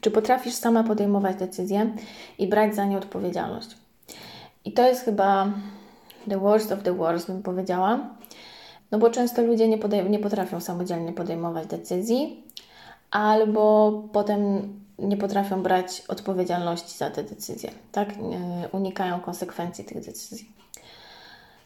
Czy 0.00 0.10
potrafisz 0.10 0.54
sama 0.54 0.84
podejmować 0.84 1.36
decyzje 1.36 1.90
i 2.38 2.46
brać 2.46 2.74
za 2.74 2.84
nie 2.84 2.98
odpowiedzialność? 2.98 3.68
I 4.64 4.72
to 4.72 4.88
jest 4.88 5.04
chyba 5.04 5.52
the 6.28 6.38
worst 6.38 6.72
of 6.72 6.82
the 6.82 6.92
worst, 6.92 7.26
bym 7.26 7.42
powiedziała. 7.42 7.98
No 8.90 8.98
bo 8.98 9.10
często 9.10 9.42
ludzie 9.42 9.68
nie, 9.68 9.78
podej- 9.78 10.10
nie 10.10 10.18
potrafią 10.18 10.60
samodzielnie 10.60 11.12
podejmować 11.12 11.66
decyzji, 11.66 12.44
albo 13.10 13.92
potem 14.12 14.72
nie 14.98 15.16
potrafią 15.16 15.62
brać 15.62 16.02
odpowiedzialności 16.08 16.98
za 16.98 17.10
te 17.10 17.24
decyzje, 17.24 17.70
tak? 17.92 18.08
Unikają 18.72 19.20
konsekwencji 19.20 19.84
tych 19.84 20.04
decyzji. 20.04 20.52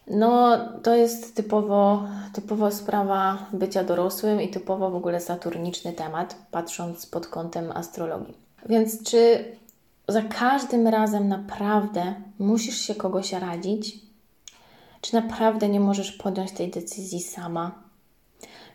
No, 0.07 0.57
to 0.83 0.95
jest 0.95 1.35
typowo, 1.35 2.03
typowo 2.33 2.71
sprawa 2.71 3.37
bycia 3.53 3.83
dorosłym 3.83 4.41
i 4.41 4.49
typowo 4.49 4.91
w 4.91 4.95
ogóle 4.95 5.19
saturniczny 5.19 5.93
temat, 5.93 6.35
patrząc 6.51 7.05
pod 7.05 7.27
kątem 7.27 7.71
astrologii. 7.71 8.33
Więc 8.69 9.03
czy 9.03 9.45
za 10.07 10.21
każdym 10.21 10.87
razem 10.87 11.27
naprawdę 11.27 12.13
musisz 12.39 12.77
się 12.77 12.95
kogoś 12.95 13.33
radzić? 13.33 13.99
Czy 15.01 15.15
naprawdę 15.15 15.69
nie 15.69 15.79
możesz 15.79 16.11
podjąć 16.11 16.51
tej 16.51 16.71
decyzji 16.71 17.21
sama? 17.21 17.71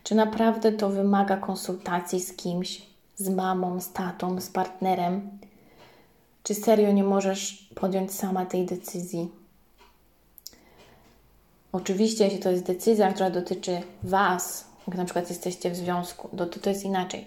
Czy 0.03 0.15
naprawdę 0.15 0.71
to 0.71 0.89
wymaga 0.89 1.37
konsultacji 1.37 2.19
z 2.19 2.35
kimś? 2.35 2.88
Z 3.19 3.29
mamą, 3.29 3.79
z 3.81 3.91
tatą, 3.91 4.41
z 4.41 4.49
partnerem? 4.49 5.29
Czy 6.43 6.55
serio 6.55 6.91
nie 6.91 7.03
możesz 7.03 7.69
podjąć 7.75 8.13
sama 8.13 8.45
tej 8.45 8.65
decyzji? 8.65 9.31
Oczywiście, 11.71 12.23
jeśli 12.23 12.39
to 12.39 12.51
jest 12.51 12.63
decyzja, 12.65 13.13
która 13.13 13.29
dotyczy 13.29 13.81
Was, 14.03 14.67
jak 14.87 14.97
na 14.97 15.05
przykład 15.05 15.29
jesteście 15.29 15.71
w 15.71 15.75
związku, 15.75 16.37
to, 16.37 16.45
to 16.45 16.69
jest 16.69 16.83
inaczej. 16.83 17.25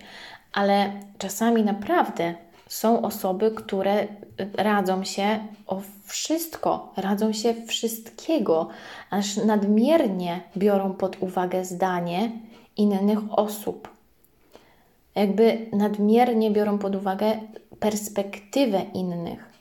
Ale 0.52 0.92
czasami 1.18 1.62
naprawdę 1.62 2.34
są 2.68 3.02
osoby, 3.02 3.50
które 3.50 4.06
radzą 4.54 5.04
się 5.04 5.46
o 5.66 5.82
wszystko, 6.04 6.92
radzą 6.96 7.32
się 7.32 7.54
wszystkiego, 7.66 8.68
aż 9.10 9.36
nadmiernie 9.36 10.40
biorą 10.56 10.94
pod 10.94 11.22
uwagę 11.22 11.64
zdanie 11.64 12.32
innych 12.76 13.18
osób 13.30 13.88
jakby 15.14 15.66
nadmiernie 15.72 16.50
biorą 16.50 16.78
pod 16.78 16.96
uwagę 16.96 17.40
perspektywę 17.80 18.82
innych. 18.94 19.52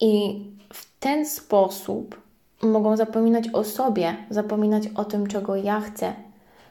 I 0.00 0.44
w 0.72 0.98
ten 1.00 1.26
sposób 1.26 2.22
mogą 2.62 2.96
zapominać 2.96 3.48
o 3.52 3.64
sobie, 3.64 4.16
zapominać 4.30 4.88
o 4.94 5.04
tym, 5.04 5.26
czego 5.26 5.56
ja 5.56 5.80
chcę, 5.80 6.12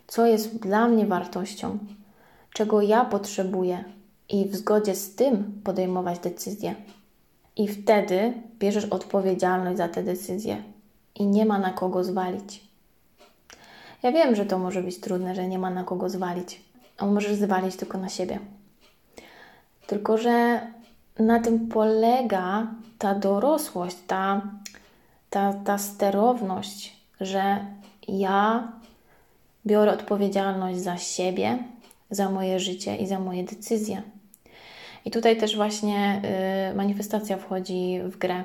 co 0.08 0.26
jest 0.26 0.60
dla 0.60 0.88
mnie 0.88 1.06
wartością, 1.06 1.78
czego 2.54 2.82
ja 2.82 3.06
potrzebuję, 3.06 3.84
i 4.30 4.46
w 4.46 4.56
zgodzie 4.56 4.96
z 4.96 5.16
tym 5.16 5.62
podejmować 5.64 6.20
decyzje. 6.20 6.76
I 7.58 7.68
wtedy 7.68 8.34
bierzesz 8.60 8.86
odpowiedzialność 8.86 9.78
za 9.78 9.88
te 9.88 10.04
decyzje 10.04 10.64
i 11.16 11.26
nie 11.26 11.46
ma 11.46 11.60
na 11.60 11.74
kogo 11.74 12.04
zwalić. 12.04 12.68
Ja 14.04 14.12
wiem, 14.12 14.36
że 14.36 14.46
to 14.46 14.60
może 14.60 14.84
być 14.84 15.00
trudne, 15.00 15.36
że 15.36 15.48
nie 15.48 15.60
ma 15.60 15.70
na 15.70 15.84
kogo 15.84 16.10
zwalić, 16.10 16.62
a 16.98 17.06
możesz 17.06 17.34
zwalić 17.34 17.76
tylko 17.76 17.98
na 17.98 18.10
siebie. 18.10 18.40
Tylko, 19.88 20.18
że 20.18 20.62
na 21.20 21.40
tym 21.40 21.68
polega 21.68 22.68
ta 22.98 23.16
dorosłość, 23.16 23.98
ta, 24.08 24.42
ta, 25.30 25.54
ta 25.54 25.78
sterowność, 25.78 26.96
że 27.22 27.66
ja 28.08 28.72
biorę 29.66 29.92
odpowiedzialność 29.92 30.80
za 30.80 30.98
siebie, 30.98 31.58
za 32.12 32.30
moje 32.30 32.60
życie 32.60 32.96
i 32.96 33.08
za 33.08 33.20
moje 33.20 33.44
decyzje. 33.44 34.02
I 35.06 35.12
tutaj 35.12 35.38
też 35.38 35.56
właśnie 35.56 36.22
y, 36.72 36.76
manifestacja 36.76 37.38
wchodzi 37.38 38.00
w 38.04 38.18
grę, 38.18 38.44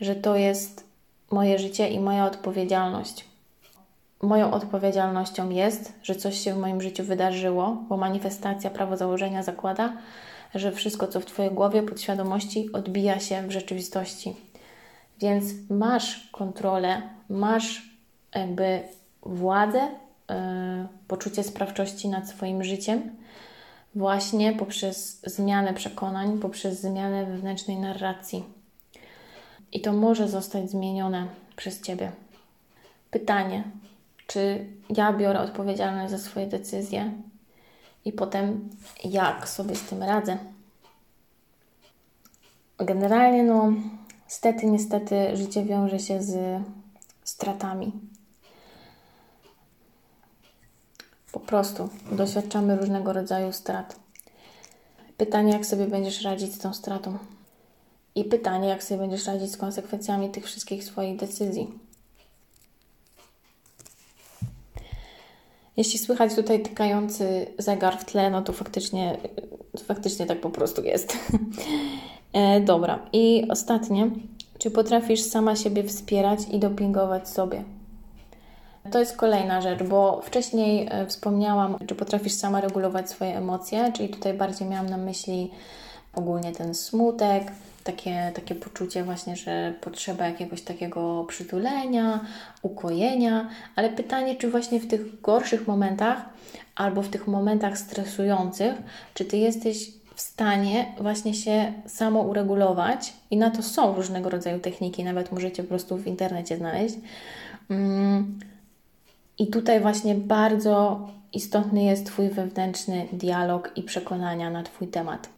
że 0.00 0.14
to 0.14 0.36
jest 0.36 0.84
moje 1.30 1.58
życie 1.58 1.88
i 1.88 2.00
moja 2.00 2.26
odpowiedzialność. 2.26 3.27
Moją 4.22 4.50
odpowiedzialnością 4.52 5.50
jest, 5.50 5.92
że 6.02 6.14
coś 6.14 6.40
się 6.40 6.54
w 6.54 6.58
moim 6.58 6.80
życiu 6.80 7.04
wydarzyło, 7.04 7.84
bo 7.88 7.96
manifestacja 7.96 8.70
prawo 8.70 8.96
założenia 8.96 9.42
zakłada, 9.42 9.92
że 10.54 10.72
wszystko, 10.72 11.06
co 11.06 11.20
w 11.20 11.26
Twojej 11.26 11.52
głowie, 11.52 11.82
podświadomości, 11.82 12.72
odbija 12.72 13.20
się 13.20 13.42
w 13.42 13.50
rzeczywistości. 13.50 14.36
Więc 15.20 15.44
masz 15.70 16.28
kontrolę, 16.32 17.02
masz 17.28 17.82
jakby 18.34 18.80
władzę, 19.22 19.88
yy, 20.28 20.36
poczucie 21.08 21.42
sprawczości 21.42 22.08
nad 22.08 22.28
swoim 22.28 22.64
życiem, 22.64 23.16
właśnie 23.94 24.52
poprzez 24.52 25.20
zmianę 25.26 25.74
przekonań, 25.74 26.38
poprzez 26.38 26.80
zmianę 26.80 27.26
wewnętrznej 27.26 27.76
narracji. 27.76 28.44
I 29.72 29.80
to 29.80 29.92
może 29.92 30.28
zostać 30.28 30.70
zmienione 30.70 31.26
przez 31.56 31.80
Ciebie. 31.80 32.12
Pytanie, 33.10 33.64
czy 34.28 34.66
ja 34.96 35.12
biorę 35.12 35.40
odpowiedzialność 35.40 36.10
za 36.10 36.18
swoje 36.18 36.46
decyzje 36.46 37.12
i 38.04 38.12
potem 38.12 38.70
jak 39.04 39.48
sobie 39.48 39.76
z 39.76 39.82
tym 39.82 40.02
radzę? 40.02 40.38
Generalnie, 42.78 43.42
no, 43.42 43.72
Stety, 44.28 44.66
niestety, 44.66 45.36
życie 45.36 45.64
wiąże 45.64 45.98
się 45.98 46.22
z 46.22 46.62
stratami. 47.24 47.92
Po 51.32 51.40
prostu 51.40 51.88
doświadczamy 52.12 52.76
różnego 52.76 53.12
rodzaju 53.12 53.52
strat. 53.52 53.96
Pytanie, 55.16 55.52
jak 55.52 55.66
sobie 55.66 55.86
będziesz 55.86 56.22
radzić 56.22 56.54
z 56.54 56.58
tą 56.58 56.74
stratą. 56.74 57.18
I 58.14 58.24
pytanie, 58.24 58.68
jak 58.68 58.82
sobie 58.82 59.00
będziesz 59.00 59.26
radzić 59.26 59.52
z 59.52 59.56
konsekwencjami 59.56 60.30
tych 60.30 60.44
wszystkich 60.44 60.84
swoich 60.84 61.16
decyzji. 61.16 61.78
Jeśli 65.78 65.98
słychać 65.98 66.34
tutaj 66.34 66.62
tykający 66.62 67.46
zegar 67.58 67.98
w 67.98 68.04
tle, 68.04 68.30
no 68.30 68.42
to 68.42 68.52
faktycznie, 68.52 69.18
faktycznie 69.84 70.26
tak 70.26 70.40
po 70.40 70.50
prostu 70.50 70.82
jest. 70.82 71.12
E, 72.32 72.60
dobra, 72.60 72.98
i 73.12 73.46
ostatnie. 73.50 74.10
Czy 74.58 74.70
potrafisz 74.70 75.20
sama 75.20 75.56
siebie 75.56 75.84
wspierać 75.84 76.40
i 76.52 76.58
dopingować 76.58 77.28
sobie? 77.28 77.64
To 78.90 79.00
jest 79.00 79.16
kolejna 79.16 79.60
rzecz, 79.60 79.82
bo 79.82 80.20
wcześniej 80.24 80.88
e, 80.90 81.06
wspomniałam, 81.06 81.76
czy 81.86 81.94
potrafisz 81.94 82.32
sama 82.32 82.60
regulować 82.60 83.10
swoje 83.10 83.36
emocje, 83.36 83.92
czyli 83.92 84.08
tutaj 84.08 84.34
bardziej 84.34 84.68
miałam 84.68 84.86
na 84.86 84.96
myśli 84.96 85.50
ogólnie 86.14 86.52
ten 86.52 86.74
smutek, 86.74 87.52
takie, 87.88 88.32
takie 88.34 88.54
poczucie 88.54 89.04
właśnie, 89.04 89.36
że 89.36 89.74
potrzeba 89.80 90.26
jakiegoś 90.26 90.62
takiego 90.62 91.24
przytulenia, 91.24 92.20
ukojenia, 92.62 93.48
ale 93.76 93.90
pytanie, 93.90 94.36
czy 94.36 94.50
właśnie 94.50 94.80
w 94.80 94.88
tych 94.88 95.20
gorszych 95.20 95.66
momentach 95.66 96.28
albo 96.76 97.02
w 97.02 97.08
tych 97.08 97.26
momentach 97.26 97.78
stresujących, 97.78 98.74
czy 99.14 99.24
Ty 99.24 99.36
jesteś 99.36 99.90
w 100.14 100.20
stanie 100.20 100.86
właśnie 101.00 101.34
się 101.34 101.72
samo 101.86 102.20
uregulować 102.20 103.12
i 103.30 103.36
na 103.36 103.50
to 103.50 103.62
są 103.62 103.94
różnego 103.94 104.30
rodzaju 104.30 104.60
techniki, 104.60 105.04
nawet 105.04 105.32
możecie 105.32 105.62
po 105.62 105.68
prostu 105.68 105.96
w 105.96 106.06
internecie 106.06 106.56
znaleźć. 106.56 106.94
Mm. 107.70 108.38
I 109.38 109.46
tutaj 109.46 109.80
właśnie 109.80 110.14
bardzo 110.14 111.08
istotny 111.32 111.84
jest 111.84 112.06
Twój 112.06 112.28
wewnętrzny 112.28 113.06
dialog 113.12 113.72
i 113.76 113.82
przekonania 113.82 114.50
na 114.50 114.62
Twój 114.62 114.88
temat. 114.88 115.37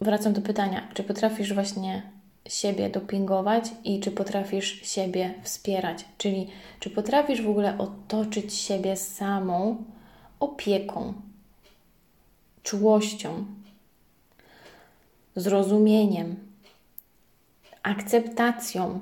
Wracam 0.00 0.32
do 0.32 0.40
pytania, 0.40 0.88
czy 0.94 1.04
potrafisz 1.04 1.54
właśnie 1.54 2.02
siebie 2.46 2.90
dopingować 2.90 3.64
i 3.84 4.00
czy 4.00 4.10
potrafisz 4.10 4.80
siebie 4.82 5.34
wspierać? 5.42 6.04
Czyli 6.18 6.50
czy 6.80 6.90
potrafisz 6.90 7.42
w 7.42 7.50
ogóle 7.50 7.78
otoczyć 7.78 8.54
siebie 8.54 8.96
samą 8.96 9.84
opieką, 10.40 11.14
czułością, 12.62 13.44
zrozumieniem, 15.36 16.36
akceptacją, 17.82 19.00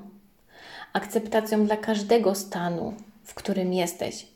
akceptacją 0.93 1.65
dla 1.65 1.77
każdego 1.77 2.35
stanu, 2.35 2.93
w 3.23 3.33
którym 3.33 3.73
jesteś. 3.73 4.27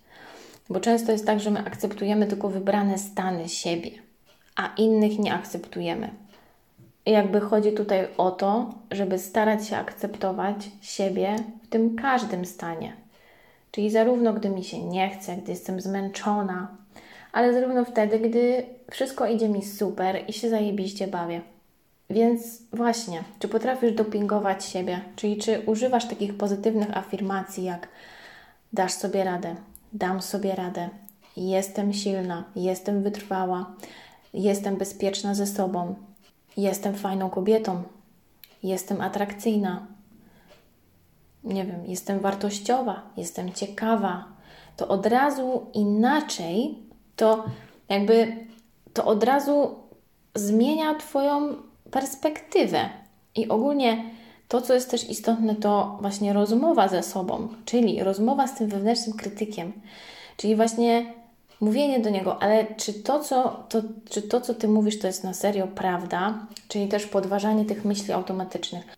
Bo 0.70 0.80
często 0.80 1.12
jest 1.12 1.26
tak, 1.26 1.40
że 1.40 1.52
my 1.52 1.66
akceptujemy 1.66 2.28
tylko 2.28 2.50
wybrane 2.50 2.98
stany 2.98 3.50
siebie, 3.50 3.92
a 4.56 4.74
innych 4.78 5.20
nie 5.20 5.34
akceptujemy. 5.34 6.23
Jakby 7.06 7.42
chodzi 7.42 7.72
tutaj 7.72 8.08
o 8.18 8.32
to, 8.32 8.74
żeby 8.92 9.20
starać 9.20 9.68
się 9.68 9.78
akceptować 9.78 10.56
siebie 10.82 11.36
w 11.64 11.68
tym 11.68 11.96
każdym 11.96 12.46
stanie. 12.46 12.94
Czyli 13.72 13.90
zarówno 13.90 14.34
gdy 14.34 14.50
mi 14.50 14.64
się 14.64 14.84
nie 14.84 15.10
chce, 15.10 15.36
gdy 15.36 15.52
jestem 15.52 15.82
zmęczona, 15.82 16.78
ale 17.32 17.54
zarówno 17.54 17.86
wtedy, 17.86 18.20
gdy 18.20 18.66
wszystko 18.92 19.28
idzie 19.28 19.50
mi 19.50 19.66
super 19.66 20.24
i 20.28 20.34
się 20.34 20.50
zajebiście 20.50 21.08
bawię. 21.08 21.42
Więc 22.10 22.62
właśnie, 22.74 23.24
czy 23.40 23.48
potrafisz 23.48 23.92
dopingować 23.92 24.66
siebie? 24.66 25.02
Czyli 25.16 25.38
czy 25.38 25.62
używasz 25.66 26.08
takich 26.08 26.38
pozytywnych 26.38 26.98
afirmacji 26.98 27.64
jak 27.64 27.88
dasz 28.74 28.92
sobie 28.92 29.24
radę, 29.24 29.56
dam 29.94 30.22
sobie 30.22 30.56
radę, 30.56 30.90
jestem 31.38 31.94
silna, 31.94 32.44
jestem 32.56 33.04
wytrwała, 33.04 33.76
jestem 34.34 34.76
bezpieczna 34.76 35.36
ze 35.36 35.48
sobą, 35.48 35.96
jestem 36.58 36.94
fajną 36.94 37.30
kobietą, 37.30 37.84
jestem 38.64 39.02
atrakcyjna, 39.02 39.88
nie 41.44 41.66
wiem, 41.66 41.86
jestem 41.86 42.20
wartościowa, 42.20 43.02
jestem 43.18 43.54
ciekawa. 43.54 44.26
To 44.78 44.88
od 44.88 45.06
razu 45.06 45.66
inaczej, 45.74 46.78
to 47.16 47.46
jakby 47.90 48.46
to 48.94 49.06
od 49.06 49.24
razu 49.24 49.76
zmienia 50.36 50.96
Twoją 50.96 51.56
perspektywę. 51.92 52.90
I 53.36 53.48
ogólnie 53.48 54.04
to, 54.48 54.62
co 54.62 54.74
jest 54.74 54.92
też 54.92 55.10
istotne, 55.10 55.56
to 55.56 55.98
właśnie 56.02 56.34
rozmowa 56.34 56.88
ze 56.88 57.04
sobą, 57.04 57.48
czyli 57.66 58.04
rozmowa 58.04 58.48
z 58.48 58.56
tym 58.56 58.70
wewnętrznym 58.70 59.18
krytykiem, 59.18 59.74
czyli 60.38 60.56
właśnie 60.56 61.14
mówienie 61.64 62.00
do 62.00 62.10
niego, 62.10 62.44
ale 62.44 62.76
czy 62.76 62.94
to, 62.94 63.20
co, 63.20 63.64
to, 63.70 63.82
czy 64.10 64.22
to, 64.22 64.42
co 64.42 64.54
ty 64.54 64.68
mówisz, 64.68 65.00
to 65.00 65.08
jest 65.08 65.24
na 65.24 65.34
serio 65.34 65.68
prawda, 65.68 66.48
czyli 66.68 66.88
też 66.88 67.06
podważanie 67.06 67.66
tych 67.66 67.86
myśli 67.86 68.14
automatycznych. 68.14 68.98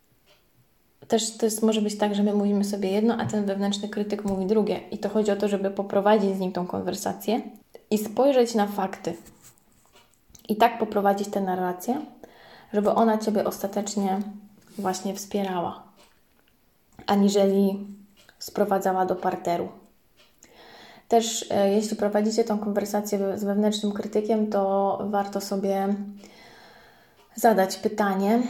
Też 1.08 1.38
to 1.38 1.46
jest, 1.46 1.64
może 1.64 1.82
być 1.82 1.98
tak, 1.98 2.16
że 2.16 2.24
my 2.24 2.34
mówimy 2.34 2.64
sobie 2.64 2.92
jedno, 2.92 3.18
a 3.18 3.26
ten 3.26 3.46
wewnętrzny 3.46 3.90
krytyk 3.90 4.26
mówi 4.26 4.46
drugie. 4.46 4.80
I 4.92 4.98
to 4.98 5.10
chodzi 5.10 5.32
o 5.32 5.36
to, 5.36 5.48
żeby 5.48 5.72
poprowadzić 5.72 6.36
z 6.36 6.40
nim 6.40 6.52
tą 6.52 6.68
konwersację 6.68 7.42
i 7.92 7.98
spojrzeć 7.98 8.56
na 8.56 8.68
fakty. 8.68 9.14
I 10.50 10.56
tak 10.56 10.80
poprowadzić 10.80 11.28
tę 11.28 11.42
narrację, 11.42 12.06
żeby 12.74 12.92
ona 12.92 13.18
Ciebie 13.18 13.46
ostatecznie 13.46 14.20
właśnie 14.78 15.14
wspierała, 15.16 15.84
aniżeli 17.08 17.88
sprowadzała 18.40 19.06
do 19.06 19.16
parteru. 19.16 19.70
Też 21.08 21.46
e, 21.52 21.74
jeśli 21.74 21.98
prowadzicie 21.98 22.44
tą 22.44 22.60
konwersację 22.60 23.38
z 23.38 23.44
wewnętrznym 23.44 23.92
krytykiem, 23.92 24.48
to 24.48 25.00
warto 25.10 25.42
sobie 25.42 25.96
zadać 27.36 27.78
pytanie, 27.78 28.44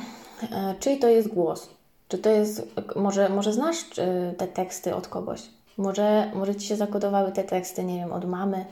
e, 0.51 0.75
czyj 0.79 0.99
to 0.99 1.07
jest 1.07 1.27
głos? 1.27 1.69
Czy 2.07 2.17
to 2.17 2.29
jest, 2.29 2.67
może, 2.95 3.29
może 3.29 3.53
znasz 3.53 3.99
e, 3.99 4.33
te 4.37 4.47
teksty 4.47 4.95
od 4.95 5.07
kogoś? 5.07 5.41
Może, 5.77 6.31
może 6.35 6.55
Ci 6.55 6.67
się 6.67 6.75
zakodowały 6.75 7.31
te 7.31 7.43
teksty, 7.43 7.83
nie 7.83 7.99
wiem, 7.99 8.13
od 8.13 8.25
mamy, 8.25 8.65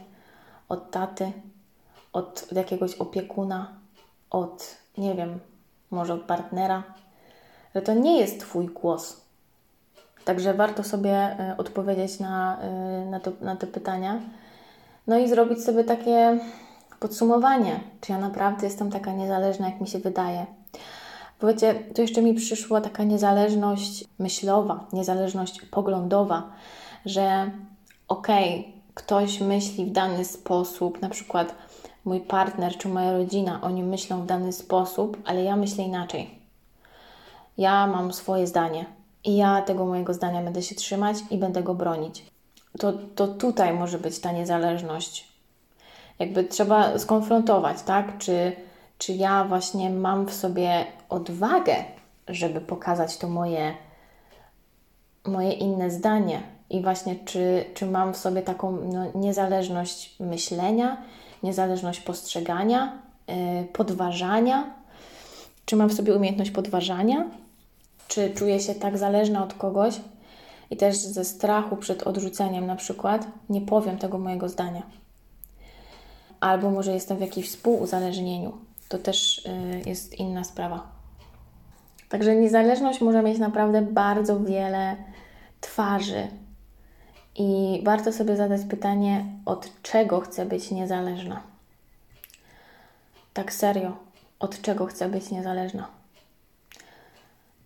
od 0.69 0.91
taty, 0.91 1.31
od, 2.13 2.47
od 2.51 2.57
jakiegoś 2.57 2.95
opiekuna, 2.95 3.73
od 4.29 4.77
nie 4.97 5.15
wiem, 5.15 5.39
może 5.91 6.13
od 6.13 6.21
partnera, 6.21 6.83
że 7.75 7.81
to 7.81 7.93
nie 7.93 8.19
jest 8.19 8.39
Twój 8.39 8.67
głos. 8.67 9.22
Także 10.25 10.53
warto 10.53 10.83
sobie 10.83 11.11
e, 11.11 11.55
odpowiedzieć 11.57 12.19
na, 12.19 12.57
e, 12.61 13.05
na, 13.05 13.19
to, 13.19 13.31
na 13.41 13.55
te 13.55 13.67
pytania. 13.67 14.19
No 15.07 15.17
i 15.17 15.29
zrobić 15.29 15.63
sobie 15.63 15.83
takie 15.83 16.39
podsumowanie, 16.99 17.79
czy 18.01 18.11
ja 18.11 18.17
naprawdę 18.17 18.65
jestem 18.65 18.91
taka 18.91 19.13
niezależna, 19.13 19.69
jak 19.69 19.81
mi 19.81 19.87
się 19.87 19.99
wydaje. 19.99 20.45
Bo 21.41 21.47
wiecie, 21.47 21.75
tu 21.95 22.01
jeszcze 22.01 22.21
mi 22.21 22.33
przyszła 22.33 22.81
taka 22.81 23.03
niezależność 23.03 24.05
myślowa, 24.19 24.85
niezależność 24.93 25.61
poglądowa, 25.61 26.43
że 27.05 27.51
okej, 28.07 28.59
okay, 28.59 28.73
ktoś 28.93 29.41
myśli 29.41 29.85
w 29.85 29.91
dany 29.91 30.25
sposób, 30.25 31.01
na 31.01 31.09
przykład 31.09 31.55
mój 32.05 32.21
partner 32.21 32.77
czy 32.77 32.87
moja 32.87 33.11
rodzina, 33.11 33.61
oni 33.61 33.83
myślą 33.83 34.21
w 34.21 34.25
dany 34.25 34.53
sposób, 34.53 35.17
ale 35.25 35.43
ja 35.43 35.55
myślę 35.55 35.83
inaczej. 35.83 36.39
Ja 37.57 37.87
mam 37.87 38.13
swoje 38.13 38.47
zdanie 38.47 38.85
i 39.23 39.35
ja 39.35 39.61
tego 39.61 39.85
mojego 39.85 40.13
zdania 40.13 40.41
będę 40.41 40.61
się 40.61 40.75
trzymać 40.75 41.17
i 41.29 41.37
będę 41.37 41.63
go 41.63 41.73
bronić. 41.73 42.25
To, 42.79 42.93
to 43.15 43.27
tutaj 43.27 43.73
może 43.73 43.99
być 43.99 44.19
ta 44.19 44.31
niezależność. 44.31 45.27
jakby 46.19 46.43
trzeba 46.43 46.99
skonfrontować, 46.99 47.81
tak? 47.81 48.17
Czy, 48.17 48.51
czy 48.97 49.13
ja 49.13 49.43
właśnie 49.45 49.89
mam 49.89 50.25
w 50.25 50.33
sobie 50.33 50.85
odwagę, 51.09 51.75
żeby 52.27 52.61
pokazać 52.61 53.17
to 53.17 53.29
moje, 53.29 53.73
moje 55.25 55.51
inne 55.51 55.91
zdanie. 55.91 56.41
I 56.69 56.81
właśnie, 56.81 57.15
czy, 57.15 57.65
czy 57.73 57.85
mam 57.85 58.13
w 58.13 58.17
sobie 58.17 58.41
taką 58.41 58.71
no, 58.71 59.11
niezależność 59.15 60.15
myślenia, 60.19 60.97
niezależność 61.43 61.99
postrzegania, 61.99 62.97
yy, 63.27 63.35
podważania, 63.73 64.73
czy 65.65 65.75
mam 65.75 65.89
w 65.89 65.93
sobie 65.93 66.15
umiejętność 66.15 66.51
podważania, 66.51 67.29
czy 68.13 68.29
czuję 68.29 68.59
się 68.59 68.75
tak 68.75 68.97
zależna 68.97 69.43
od 69.43 69.53
kogoś 69.53 69.95
i 70.69 70.77
też 70.77 70.97
ze 70.97 71.25
strachu 71.25 71.77
przed 71.77 72.03
odrzuceniem, 72.03 72.65
na 72.65 72.75
przykład, 72.75 73.27
nie 73.49 73.61
powiem 73.61 73.97
tego 73.97 74.17
mojego 74.17 74.49
zdania. 74.49 74.83
Albo 76.39 76.71
może 76.71 76.91
jestem 76.93 77.17
w 77.17 77.21
jakimś 77.21 77.49
współuzależnieniu. 77.49 78.57
To 78.89 78.97
też 78.97 79.45
yy, 79.45 79.81
jest 79.85 80.19
inna 80.19 80.43
sprawa. 80.43 80.87
Także 82.09 82.35
niezależność 82.35 83.01
może 83.01 83.23
mieć 83.23 83.39
naprawdę 83.39 83.81
bardzo 83.81 84.39
wiele 84.39 84.95
twarzy. 85.61 86.27
I 87.35 87.81
warto 87.83 88.13
sobie 88.13 88.35
zadać 88.35 88.61
pytanie, 88.69 89.25
od 89.45 89.81
czego 89.81 90.19
chcę 90.19 90.45
być 90.45 90.71
niezależna. 90.71 91.41
Tak 93.33 93.53
serio, 93.53 93.97
od 94.39 94.61
czego 94.61 94.85
chcę 94.85 95.09
być 95.09 95.31
niezależna? 95.31 96.02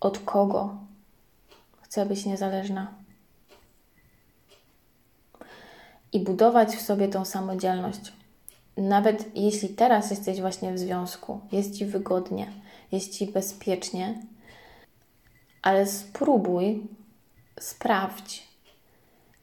Od 0.00 0.18
kogo 0.18 0.76
chcę 1.82 2.06
być 2.06 2.26
niezależna? 2.26 2.94
I 6.12 6.20
budować 6.20 6.68
w 6.76 6.80
sobie 6.80 7.08
tą 7.08 7.24
samodzielność. 7.24 8.12
Nawet 8.76 9.36
jeśli 9.36 9.68
teraz 9.68 10.10
jesteś 10.10 10.40
właśnie 10.40 10.72
w 10.72 10.78
związku, 10.78 11.40
jest 11.52 11.78
ci 11.78 11.86
wygodnie, 11.86 12.52
jest 12.92 13.12
ci 13.12 13.26
bezpiecznie, 13.26 14.22
ale 15.62 15.86
spróbuj, 15.86 16.88
sprawdź, 17.60 18.48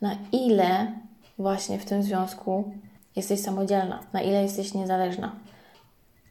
na 0.01 0.15
ile 0.31 0.93
właśnie 1.37 1.79
w 1.79 1.85
tym 1.85 2.03
związku 2.03 2.73
jesteś 3.15 3.39
samodzielna, 3.39 4.03
na 4.13 4.21
ile 4.21 4.43
jesteś 4.43 4.73
niezależna. 4.73 5.35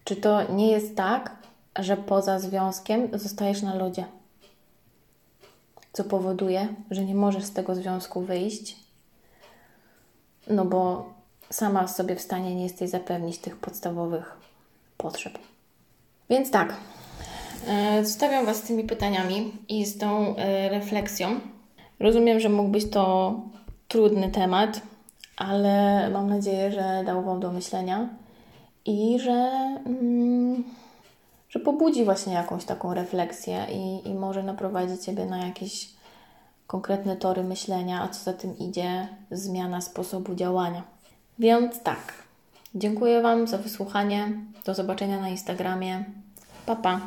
Czy 0.04 0.16
to 0.16 0.52
nie 0.52 0.70
jest 0.70 0.96
tak, 0.96 1.36
że 1.78 1.96
poza 1.96 2.38
związkiem 2.38 3.18
zostajesz 3.18 3.62
na 3.62 3.74
lodzie? 3.74 4.04
Co 5.92 6.04
powoduje, 6.04 6.68
że 6.90 7.04
nie 7.04 7.14
możesz 7.14 7.44
z 7.44 7.52
tego 7.52 7.74
związku 7.74 8.20
wyjść, 8.20 8.76
no 10.50 10.64
bo 10.64 11.12
sama 11.50 11.88
sobie 11.88 12.16
w 12.16 12.20
stanie 12.20 12.54
nie 12.54 12.62
jesteś 12.62 12.90
zapewnić 12.90 13.38
tych 13.38 13.56
podstawowych 13.56 14.36
potrzeb. 14.96 15.38
Więc 16.30 16.50
tak, 16.50 16.74
e, 17.68 18.04
zostawiam 18.04 18.46
Was 18.46 18.56
z 18.56 18.62
tymi 18.62 18.84
pytaniami 18.84 19.52
i 19.68 19.86
z 19.86 19.98
tą 19.98 20.36
e, 20.36 20.68
refleksją. 20.68 21.40
Rozumiem, 22.00 22.40
że 22.40 22.48
mógł 22.48 22.68
być 22.68 22.90
to 22.90 23.34
trudny 23.88 24.30
temat, 24.30 24.80
ale 25.36 26.10
mam 26.10 26.28
nadzieję, 26.28 26.72
że 26.72 27.02
dał 27.06 27.22
Wam 27.22 27.40
do 27.40 27.52
myślenia 27.52 28.08
i 28.84 29.18
że, 29.20 29.50
mm, 29.86 30.64
że 31.54 31.60
pobudzi 31.60 32.04
właśnie 32.04 32.32
jakąś 32.32 32.64
taką 32.64 32.94
refleksję 32.94 33.66
i, 33.72 34.08
i 34.08 34.14
może 34.14 34.42
naprowadzi 34.42 34.98
Ciebie 34.98 35.26
na 35.26 35.46
jakieś 35.46 35.90
konkretne 36.66 37.16
tory 37.16 37.42
myślenia, 37.42 38.02
a 38.02 38.08
co 38.08 38.24
za 38.24 38.32
tym 38.32 38.58
idzie, 38.58 39.08
zmiana 39.30 39.80
sposobu 39.80 40.34
działania. 40.34 40.82
Więc 41.38 41.82
tak, 41.82 42.12
dziękuję 42.74 43.22
Wam 43.22 43.46
za 43.46 43.58
wysłuchanie. 43.58 44.32
Do 44.64 44.74
zobaczenia 44.74 45.20
na 45.20 45.28
Instagramie. 45.28 46.04
Pa, 46.66 46.76
pa. 46.76 47.00